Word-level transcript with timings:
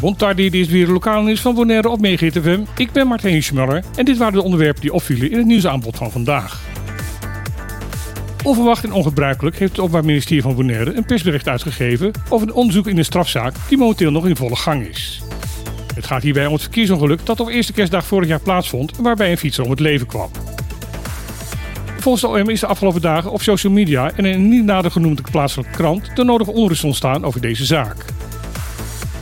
Bontardi, 0.00 0.50
dit 0.50 0.60
is 0.60 0.68
weer 0.68 0.86
lokaal 0.88 1.22
nieuws 1.22 1.40
van 1.40 1.54
Bonaire 1.54 1.88
op 1.88 2.06
FM. 2.06 2.60
Ik 2.76 2.92
ben 2.92 3.06
Martijn 3.06 3.42
Schmuller 3.42 3.84
en 3.96 4.04
dit 4.04 4.16
waren 4.16 4.32
de 4.32 4.42
onderwerpen 4.42 4.80
die 4.80 4.92
opvielen 4.92 5.30
in 5.30 5.36
het 5.38 5.46
nieuwsaanbod 5.46 5.96
van 5.96 6.10
vandaag. 6.10 6.60
Onverwacht 8.44 8.84
en 8.84 8.92
ongebruikelijk 8.92 9.58
heeft 9.58 9.70
het 9.70 9.80
Openbaar 9.80 10.04
Ministerie 10.04 10.42
van 10.42 10.54
Bonaire 10.54 10.94
een 10.94 11.04
persbericht 11.04 11.48
uitgegeven 11.48 12.12
over 12.28 12.48
een 12.48 12.54
onderzoek 12.54 12.86
in 12.86 12.98
een 12.98 13.04
strafzaak 13.04 13.54
die 13.68 13.78
momenteel 13.78 14.10
nog 14.10 14.26
in 14.26 14.36
volle 14.36 14.56
gang 14.56 14.86
is. 14.86 15.22
Het 15.94 16.06
gaat 16.06 16.22
hierbij 16.22 16.46
om 16.46 16.52
het 16.52 16.62
verkeersongeluk 16.62 17.26
dat 17.26 17.40
op 17.40 17.48
eerste 17.48 17.72
kerstdag 17.72 18.06
vorig 18.06 18.28
jaar 18.28 18.40
plaatsvond 18.40 18.96
waarbij 18.96 19.30
een 19.30 19.38
fietser 19.38 19.64
om 19.64 19.70
het 19.70 19.80
leven 19.80 20.06
kwam. 20.06 20.30
Volgens 22.08 22.32
de 22.32 22.40
OM 22.40 22.48
is 22.48 22.60
de 22.60 22.66
afgelopen 22.66 23.00
dagen 23.00 23.30
op 23.30 23.42
social 23.42 23.72
media 23.72 24.10
en 24.16 24.24
in 24.24 24.34
een 24.34 24.48
niet 24.48 24.64
nader 24.64 24.90
genoemde 24.90 25.22
plaatselijke 25.30 25.72
krant 25.72 26.16
de 26.16 26.24
nodige 26.24 26.52
onrust 26.52 26.84
ontstaan 26.84 27.24
over 27.24 27.40
deze 27.40 27.64
zaak. 27.64 28.04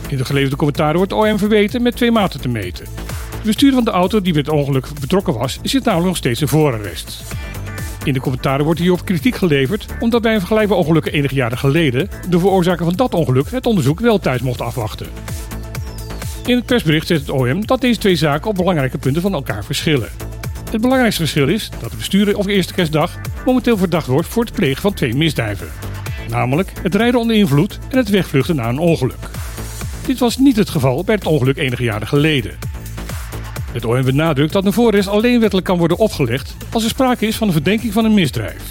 In 0.09 0.17
de 0.17 0.25
geleverde 0.25 0.55
commentaren 0.55 0.97
wordt 0.97 1.13
OM 1.13 1.37
verweten 1.37 1.81
met 1.81 1.95
twee 1.95 2.11
maten 2.11 2.41
te 2.41 2.47
meten. 2.47 2.85
De 3.31 3.45
bestuurder 3.45 3.75
van 3.75 3.85
de 3.85 3.91
auto 3.91 4.21
die 4.21 4.33
bij 4.33 4.41
het 4.41 4.51
ongeluk 4.51 4.87
betrokken 4.99 5.33
was, 5.33 5.59
zit 5.63 5.83
namelijk 5.83 6.07
nog 6.07 6.17
steeds 6.17 6.41
in 6.41 6.47
voorarrest. 6.47 7.23
In 8.03 8.13
de 8.13 8.19
commentaren 8.19 8.65
wordt 8.65 8.79
hierop 8.79 9.05
kritiek 9.05 9.35
geleverd 9.35 9.85
omdat 9.99 10.21
bij 10.21 10.33
een 10.33 10.39
vergelijkbaar 10.39 10.77
ongeluk 10.77 11.05
enige 11.05 11.35
jaren 11.35 11.57
geleden 11.57 12.09
de 12.29 12.39
veroorzaker 12.39 12.85
van 12.85 12.95
dat 12.95 13.13
ongeluk 13.13 13.51
het 13.51 13.65
onderzoek 13.65 13.99
wel 13.99 14.19
thuis 14.19 14.41
mocht 14.41 14.61
afwachten. 14.61 15.07
In 16.45 16.55
het 16.55 16.65
persbericht 16.65 17.07
zegt 17.07 17.21
het 17.21 17.29
OM 17.29 17.65
dat 17.65 17.81
deze 17.81 17.99
twee 17.99 18.15
zaken 18.15 18.49
op 18.49 18.55
belangrijke 18.55 18.97
punten 18.97 19.21
van 19.21 19.33
elkaar 19.33 19.63
verschillen. 19.63 20.26
Het 20.71 20.81
belangrijkste 20.81 21.21
verschil 21.21 21.47
is 21.47 21.69
dat 21.79 21.91
de 21.91 21.97
bestuurder 21.97 22.37
op 22.37 22.47
eerste 22.47 22.73
kerstdag 22.73 23.19
momenteel 23.45 23.77
verdacht 23.77 24.07
wordt 24.07 24.27
voor 24.27 24.43
het 24.43 24.53
plegen 24.53 24.81
van 24.81 24.93
twee 24.93 25.15
misdrijven. 25.15 25.67
Namelijk 26.29 26.71
het 26.81 26.95
rijden 26.95 27.19
onder 27.19 27.35
invloed 27.35 27.79
en 27.89 27.97
het 27.97 28.09
wegvluchten 28.09 28.55
na 28.55 28.69
een 28.69 28.77
ongeluk. 28.77 29.29
Dit 30.05 30.19
was 30.19 30.37
niet 30.37 30.55
het 30.55 30.69
geval 30.69 31.03
bij 31.03 31.15
het 31.15 31.25
ongeluk 31.25 31.57
enige 31.57 31.83
jaren 31.83 32.07
geleden. 32.07 32.57
Het 33.71 33.85
OM 33.85 34.03
benadrukt 34.03 34.53
dat 34.53 34.65
een 34.65 34.73
voorrest 34.73 35.07
alleen 35.07 35.39
wettelijk 35.39 35.67
kan 35.67 35.77
worden 35.77 35.97
opgelegd 35.97 36.55
als 36.71 36.83
er 36.83 36.89
sprake 36.89 37.27
is 37.27 37.35
van 37.35 37.47
een 37.47 37.53
verdenking 37.53 37.93
van 37.93 38.05
een 38.05 38.13
misdrijf. 38.13 38.61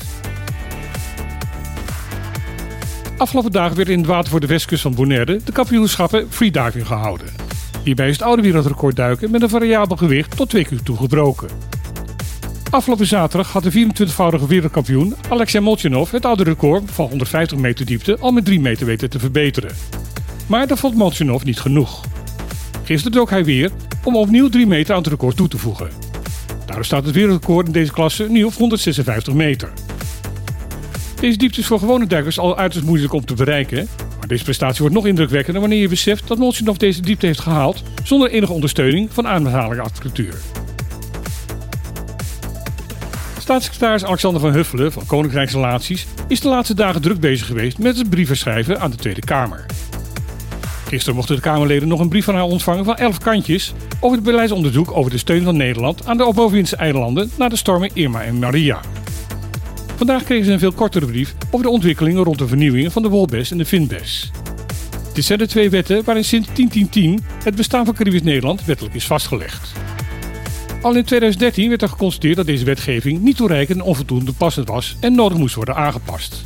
Afgelopen 3.16 3.52
dagen 3.52 3.76
werd 3.76 3.88
in 3.88 3.98
het 3.98 4.06
water 4.06 4.30
voor 4.30 4.40
de 4.40 4.46
westkust 4.46 4.82
van 4.82 4.94
Bonaire 4.94 5.40
de 5.44 5.52
kampioenschappen 5.52 6.26
freediving 6.30 6.86
gehouden. 6.86 7.26
Hierbij 7.84 8.08
is 8.08 8.16
het 8.16 8.26
oude 8.26 8.42
wereldrecord 8.42 8.96
duiken 8.96 9.30
met 9.30 9.42
een 9.42 9.48
variabel 9.48 9.96
gewicht 9.96 10.36
tot 10.36 10.48
2 10.48 10.64
keer 10.64 10.82
toe 10.82 10.96
gebroken. 10.96 11.48
Afgelopen 12.76 13.06
zaterdag 13.06 13.52
had 13.52 13.62
de 13.62 13.72
24-voudige 13.72 14.46
wereldkampioen 14.46 15.14
Alexei 15.28 15.64
Molchanov 15.64 16.10
het 16.10 16.24
oude 16.24 16.42
record 16.42 16.90
van 16.90 17.08
150 17.08 17.58
meter 17.58 17.86
diepte 17.86 18.16
al 18.20 18.32
met 18.32 18.44
3 18.44 18.60
meter 18.60 18.86
weten 18.86 19.10
te 19.10 19.18
verbeteren. 19.18 19.70
Maar 20.46 20.66
dat 20.66 20.78
vond 20.78 20.94
Molchanov 20.94 21.42
niet 21.42 21.60
genoeg. 21.60 22.04
Gisteren 22.84 23.12
trok 23.12 23.30
hij 23.30 23.44
weer 23.44 23.70
om 24.04 24.16
opnieuw 24.16 24.48
3 24.48 24.66
meter 24.66 24.94
aan 24.94 25.00
het 25.00 25.10
record 25.10 25.36
toe 25.36 25.48
te 25.48 25.58
voegen. 25.58 25.88
Daardoor 26.66 26.84
staat 26.84 27.04
het 27.04 27.14
wereldrecord 27.14 27.66
in 27.66 27.72
deze 27.72 27.92
klasse 27.92 28.26
nu 28.28 28.44
op 28.44 28.54
156 28.54 29.34
meter. 29.34 29.72
Deze 31.20 31.38
diepte 31.38 31.60
is 31.60 31.66
voor 31.66 31.78
gewone 31.78 32.06
duikers 32.06 32.38
al 32.38 32.56
uiterst 32.56 32.86
moeilijk 32.86 33.12
om 33.12 33.24
te 33.24 33.34
bereiken. 33.34 33.88
Maar 34.18 34.28
deze 34.28 34.44
prestatie 34.44 34.80
wordt 34.80 34.94
nog 34.94 35.06
indrukwekkender 35.06 35.60
wanneer 35.60 35.80
je 35.80 35.88
beseft 35.88 36.28
dat 36.28 36.38
Molchanov 36.38 36.76
deze 36.76 37.00
diepte 37.00 37.26
heeft 37.26 37.40
gehaald 37.40 37.82
zonder 38.02 38.30
enige 38.30 38.52
ondersteuning 38.52 39.08
van 39.12 39.26
ademhalingsapparatuur. 39.26 40.34
Staatssecretaris 43.46 44.04
Alexander 44.04 44.40
van 44.40 44.52
Huffelen 44.52 44.92
van 44.92 45.06
Koninkrijksrelaties 45.06 46.06
is 46.28 46.40
de 46.40 46.48
laatste 46.48 46.74
dagen 46.74 47.02
druk 47.02 47.20
bezig 47.20 47.46
geweest 47.46 47.78
met 47.78 47.96
het 47.98 48.10
brieven 48.10 48.36
schrijven 48.36 48.80
aan 48.80 48.90
de 48.90 48.96
Tweede 48.96 49.20
Kamer. 49.20 49.66
Gisteren 50.88 51.14
mochten 51.14 51.34
de 51.34 51.40
Kamerleden 51.40 51.88
nog 51.88 52.00
een 52.00 52.08
brief 52.08 52.24
van 52.24 52.34
haar 52.34 52.44
ontvangen 52.44 52.84
van 52.84 52.96
11 52.96 53.18
kantjes 53.18 53.72
over 54.00 54.16
het 54.16 54.26
beleidsonderzoek 54.26 54.96
over 54.96 55.10
de 55.10 55.18
steun 55.18 55.44
van 55.44 55.56
Nederland 55.56 56.06
aan 56.06 56.16
de 56.16 56.24
Obovinse 56.24 56.76
eilanden 56.76 57.30
na 57.38 57.48
de 57.48 57.56
stormen 57.56 57.90
Irma 57.94 58.22
en 58.22 58.38
Maria. 58.38 58.80
Vandaag 59.96 60.24
kregen 60.24 60.44
ze 60.44 60.52
een 60.52 60.58
veel 60.58 60.72
kortere 60.72 61.06
brief 61.06 61.34
over 61.50 61.66
de 61.66 61.72
ontwikkelingen 61.72 62.24
rond 62.24 62.38
de 62.38 62.46
vernieuwingen 62.46 62.92
van 62.92 63.02
de 63.02 63.08
wolbes 63.08 63.50
en 63.50 63.58
de 63.58 63.66
finbes. 63.66 64.30
Dit 65.12 65.24
zijn 65.24 65.38
de 65.38 65.46
twee 65.46 65.70
wetten 65.70 66.04
waarin 66.04 66.24
sinds 66.24 66.48
1010 66.54 67.24
het 67.44 67.54
bestaan 67.54 67.84
van 67.84 67.94
Caribisch 67.94 68.22
Nederland 68.22 68.64
wettelijk 68.64 68.94
is 68.94 69.06
vastgelegd. 69.06 69.72
Al 70.86 70.94
in 70.94 71.04
2013 71.04 71.68
werd 71.68 71.82
er 71.82 71.88
geconstateerd 71.88 72.36
dat 72.36 72.46
deze 72.46 72.64
wetgeving 72.64 73.20
niet 73.20 73.36
toereikend 73.36 73.78
en 73.78 73.84
onvoldoende 73.84 74.32
passend 74.32 74.68
was 74.68 74.96
en 75.00 75.14
nodig 75.14 75.38
moest 75.38 75.54
worden 75.54 75.76
aangepast. 75.76 76.44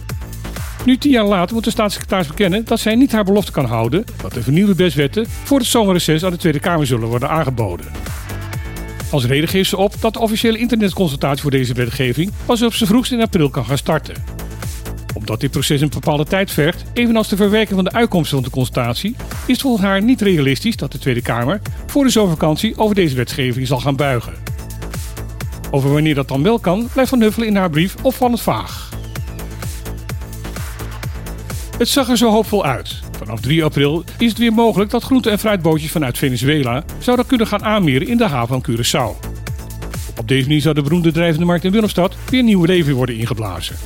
Nu 0.85 0.99
tien 0.99 1.11
jaar 1.11 1.25
later 1.25 1.55
moet 1.55 1.65
de 1.65 1.71
staatssecretaris 1.71 2.27
bekennen 2.27 2.65
dat 2.65 2.81
zij 2.81 2.95
niet 2.95 3.13
haar 3.13 3.25
belofte 3.25 3.53
kan 3.53 3.65
houden 3.65 4.05
dat 4.23 4.33
de 4.33 4.43
vernieuwde 4.43 4.75
bestwetten 4.75 5.27
voor 5.29 5.59
het 5.59 5.67
zomerreces 5.67 6.25
aan 6.25 6.31
de 6.31 6.37
Tweede 6.37 6.61
Kamer 6.61 6.87
zullen 6.87 7.09
worden 7.09 7.29
aangeboden. 7.29 7.87
Als 9.11 9.25
reden 9.25 9.49
geeft 9.49 9.69
ze 9.69 9.77
op 9.77 9.95
dat 10.01 10.13
de 10.13 10.21
officiële 10.21 10.59
internetconsultatie 10.59 11.43
voor 11.43 11.51
deze 11.51 11.75
wetgeving 11.75 12.33
pas 12.47 12.63
op 12.63 12.75
z'n 12.75 12.85
vroegst 12.85 13.13
in 13.13 13.21
april 13.21 13.51
kan 13.51 13.65
gaan 13.65 13.79
starten. 13.79 14.15
Omdat 15.15 15.41
dit 15.41 15.51
proces 15.51 15.81
een 15.81 15.89
bepaalde 15.89 16.25
tijd 16.25 16.51
vergt, 16.51 16.85
evenals 16.93 17.29
de 17.29 17.37
verwerking 17.37 17.75
van 17.75 17.85
de 17.85 17.93
uitkomsten 17.93 18.35
van 18.35 18.45
de 18.45 18.55
consultatie, 18.55 19.17
is 19.51 19.61
volgens 19.61 19.85
haar 19.85 20.03
niet 20.03 20.21
realistisch 20.21 20.77
dat 20.77 20.93
de 20.93 20.99
Tweede 20.99 21.23
Kamer 21.23 21.61
voor 21.87 22.05
de 22.05 22.11
zomervakantie 22.11 22.79
over 22.79 22.95
deze 22.95 23.17
wetgeving 23.17 23.67
zal 23.67 23.81
gaan 23.81 23.97
buigen. 23.97 24.33
Over 25.71 25.93
wanneer 25.93 26.15
dat 26.15 26.29
dan 26.29 26.43
wel 26.43 26.59
kan, 26.59 26.89
blijft 26.93 27.11
Van 27.11 27.21
Huffelen 27.21 27.49
in 27.49 27.57
haar 27.57 27.71
brief 27.71 27.95
opvallend 28.03 28.41
vaag. 28.41 28.89
Het 31.79 31.89
zag 31.89 32.09
er 32.09 32.17
zo 32.17 32.31
hoopvol 32.31 32.65
uit. 32.65 33.01
Vanaf 33.19 33.41
3 33.41 33.65
april 33.65 34.05
is 34.19 34.29
het 34.29 34.39
weer 34.39 34.53
mogelijk 34.53 34.91
dat 34.91 35.03
groente- 35.03 35.31
en 35.31 35.39
fruitbootjes 35.39 35.91
vanuit 35.91 36.19
Venezuela 36.19 36.85
zouden 36.99 37.27
kunnen 37.27 37.47
gaan 37.47 37.65
aanmeren 37.65 38.09
in 38.09 38.17
de 38.17 38.27
haven 38.27 38.63
van 38.63 38.65
Curaçao. 38.71 39.29
Op 40.19 40.29
deze 40.29 40.47
manier 40.47 40.61
zou 40.61 40.75
de 40.75 40.83
beroemde 40.83 41.13
drijvende 41.13 41.47
markt 41.47 41.65
in 41.65 41.73
Willemstad 41.73 42.15
weer 42.31 42.43
nieuw 42.43 42.65
leven 42.65 42.95
worden 42.95 43.17
ingeblazen. 43.17 43.77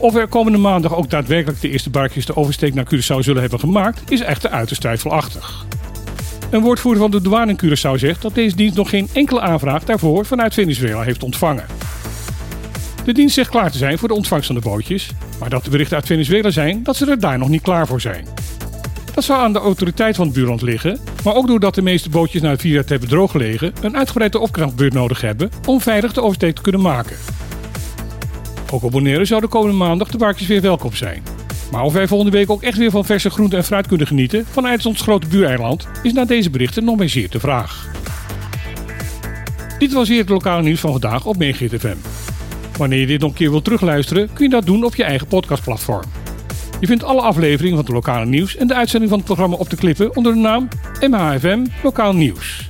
Of 0.00 0.14
er 0.14 0.28
komende 0.28 0.58
maandag 0.58 0.96
ook 0.96 1.10
daadwerkelijk 1.10 1.60
de 1.60 1.70
eerste 1.70 1.90
barkjes 1.90 2.26
de 2.26 2.36
oversteek 2.36 2.74
naar 2.74 2.84
Curaçao 2.94 3.18
zullen 3.18 3.40
hebben 3.40 3.60
gemaakt, 3.60 4.10
is 4.10 4.20
echter 4.20 4.50
uiterst 4.50 4.80
twijfelachtig. 4.80 5.66
Een 6.50 6.60
woordvoerder 6.60 7.02
van 7.02 7.10
de 7.10 7.20
douane 7.20 7.54
in 7.56 7.60
Curaçao 7.64 7.98
zegt 7.98 8.22
dat 8.22 8.34
deze 8.34 8.56
dienst 8.56 8.76
nog 8.76 8.90
geen 8.90 9.08
enkele 9.12 9.40
aanvraag 9.40 9.84
daarvoor 9.84 10.26
vanuit 10.26 10.54
Venezuela 10.54 11.02
heeft 11.02 11.22
ontvangen. 11.22 11.64
De 13.04 13.12
dienst 13.12 13.34
zegt 13.34 13.50
klaar 13.50 13.70
te 13.70 13.78
zijn 13.78 13.98
voor 13.98 14.08
de 14.08 14.14
ontvangst 14.14 14.46
van 14.46 14.54
de 14.54 14.60
bootjes, 14.60 15.10
maar 15.40 15.50
dat 15.50 15.64
de 15.64 15.70
berichten 15.70 15.96
uit 15.96 16.06
Venezuela 16.06 16.50
zijn 16.50 16.82
dat 16.82 16.96
ze 16.96 17.10
er 17.10 17.20
daar 17.20 17.38
nog 17.38 17.48
niet 17.48 17.62
klaar 17.62 17.86
voor 17.86 18.00
zijn. 18.00 18.26
Dat 19.14 19.24
zou 19.24 19.40
aan 19.40 19.52
de 19.52 19.58
autoriteit 19.58 20.16
van 20.16 20.24
het 20.24 20.34
buurland 20.34 20.62
liggen, 20.62 20.98
maar 21.24 21.34
ook 21.34 21.46
doordat 21.46 21.74
de 21.74 21.82
meeste 21.82 22.10
bootjes 22.10 22.42
na 22.42 22.50
het 22.50 22.60
te 22.60 22.84
hebben 22.86 23.08
drooggelegen 23.08 23.72
een 23.80 23.96
uitgebreide 23.96 24.38
opkrachtbeurt 24.38 24.92
nodig 24.92 25.20
hebben 25.20 25.50
om 25.66 25.80
veilig 25.80 26.12
de 26.12 26.22
oversteek 26.22 26.54
te 26.54 26.62
kunnen 26.62 26.80
maken. 26.80 27.16
Ook 28.72 28.82
op 28.82 28.90
Bonaire 28.90 29.24
zou 29.24 29.40
de 29.40 29.48
komende 29.48 29.76
maandag 29.76 30.08
de 30.08 30.18
barkjes 30.18 30.48
weer 30.48 30.60
welkom 30.60 30.94
zijn. 30.94 31.22
Maar 31.70 31.82
of 31.82 31.92
wij 31.92 32.06
volgende 32.06 32.32
week 32.32 32.50
ook 32.50 32.62
echt 32.62 32.78
weer 32.78 32.90
van 32.90 33.04
verse 33.04 33.30
groente 33.30 33.56
en 33.56 33.64
fruit 33.64 33.86
kunnen 33.86 34.06
genieten 34.06 34.46
vanuit 34.46 34.86
ons 34.86 35.02
grote 35.02 35.26
buureiland 35.26 35.88
is 36.02 36.12
na 36.12 36.24
deze 36.24 36.50
berichten 36.50 36.84
nog 36.84 36.96
maar 36.96 37.08
zeer 37.08 37.30
de 37.30 37.40
vraag. 37.40 37.88
Dit 39.78 39.92
was 39.92 40.08
hier 40.08 40.18
het 40.18 40.28
lokale 40.28 40.62
nieuws 40.62 40.80
van 40.80 40.90
vandaag 40.90 41.26
op 41.26 41.36
FM. 41.42 41.96
Wanneer 42.76 42.98
je 42.98 43.06
dit 43.06 43.20
nog 43.20 43.30
een 43.30 43.36
keer 43.36 43.50
wilt 43.50 43.64
terugluisteren, 43.64 44.32
kun 44.32 44.44
je 44.44 44.50
dat 44.50 44.66
doen 44.66 44.84
op 44.84 44.94
je 44.94 45.04
eigen 45.04 45.26
podcastplatform. 45.26 46.04
Je 46.80 46.86
vindt 46.86 47.04
alle 47.04 47.20
afleveringen 47.20 47.76
van 47.76 47.84
het 47.84 47.94
lokale 47.94 48.26
nieuws 48.26 48.56
en 48.56 48.66
de 48.66 48.74
uitzending 48.74 49.10
van 49.10 49.18
het 49.18 49.28
programma 49.28 49.56
op 49.56 49.70
de 49.70 49.76
klippen 49.76 50.16
onder 50.16 50.32
de 50.32 50.38
naam 50.38 50.68
MHFM 51.00 51.66
Lokaal 51.82 52.14
Nieuws. 52.14 52.68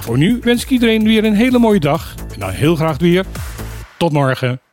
Voor 0.00 0.18
nu 0.18 0.38
wens 0.42 0.62
ik 0.62 0.70
iedereen 0.70 1.04
weer 1.04 1.24
een 1.24 1.34
hele 1.34 1.58
mooie 1.58 1.80
dag 1.80 2.14
en 2.32 2.40
dan 2.40 2.50
heel 2.50 2.76
graag 2.76 2.98
weer 2.98 3.24
tot 3.96 4.12
morgen. 4.12 4.63